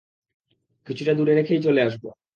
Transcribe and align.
কিছুটা 0.87 1.13
দূরে 1.13 1.33
রেখেই 1.35 1.61
চলে 1.63 1.81
আসব। 1.81 2.03